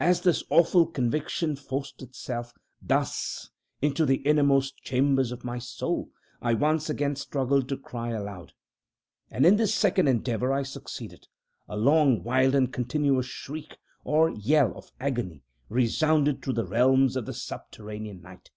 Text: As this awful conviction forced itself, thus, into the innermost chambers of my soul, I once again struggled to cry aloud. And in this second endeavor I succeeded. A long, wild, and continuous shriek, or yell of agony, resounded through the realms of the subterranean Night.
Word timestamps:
As 0.00 0.20
this 0.20 0.44
awful 0.50 0.84
conviction 0.86 1.56
forced 1.56 2.02
itself, 2.02 2.52
thus, 2.82 3.48
into 3.80 4.04
the 4.04 4.16
innermost 4.18 4.76
chambers 4.82 5.32
of 5.32 5.44
my 5.44 5.58
soul, 5.58 6.10
I 6.42 6.52
once 6.52 6.90
again 6.90 7.16
struggled 7.16 7.66
to 7.70 7.78
cry 7.78 8.10
aloud. 8.10 8.52
And 9.30 9.46
in 9.46 9.56
this 9.56 9.74
second 9.74 10.08
endeavor 10.08 10.52
I 10.52 10.62
succeeded. 10.62 11.28
A 11.68 11.76
long, 11.78 12.22
wild, 12.22 12.54
and 12.54 12.70
continuous 12.70 13.24
shriek, 13.28 13.78
or 14.04 14.28
yell 14.28 14.76
of 14.76 14.92
agony, 15.00 15.42
resounded 15.70 16.42
through 16.42 16.52
the 16.52 16.66
realms 16.66 17.16
of 17.16 17.24
the 17.24 17.32
subterranean 17.32 18.20
Night. 18.20 18.50